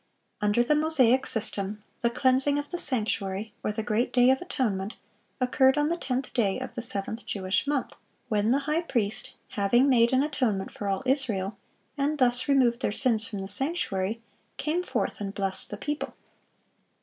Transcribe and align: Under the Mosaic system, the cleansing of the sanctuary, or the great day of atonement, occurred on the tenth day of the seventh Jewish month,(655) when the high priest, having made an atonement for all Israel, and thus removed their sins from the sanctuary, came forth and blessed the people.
Under 0.41 0.63
the 0.63 0.73
Mosaic 0.73 1.27
system, 1.27 1.79
the 1.99 2.09
cleansing 2.09 2.57
of 2.57 2.71
the 2.71 2.79
sanctuary, 2.79 3.53
or 3.63 3.71
the 3.71 3.83
great 3.83 4.11
day 4.11 4.31
of 4.31 4.41
atonement, 4.41 4.95
occurred 5.39 5.77
on 5.77 5.89
the 5.89 5.95
tenth 5.95 6.33
day 6.33 6.59
of 6.59 6.73
the 6.73 6.81
seventh 6.81 7.23
Jewish 7.23 7.67
month,(655) 7.67 7.97
when 8.27 8.49
the 8.49 8.59
high 8.65 8.81
priest, 8.81 9.35
having 9.49 9.89
made 9.89 10.11
an 10.11 10.23
atonement 10.23 10.71
for 10.71 10.87
all 10.87 11.03
Israel, 11.05 11.55
and 11.99 12.17
thus 12.17 12.47
removed 12.47 12.79
their 12.79 12.91
sins 12.91 13.27
from 13.27 13.37
the 13.41 13.47
sanctuary, 13.47 14.19
came 14.57 14.81
forth 14.81 15.21
and 15.21 15.35
blessed 15.35 15.69
the 15.69 15.77
people. 15.77 16.15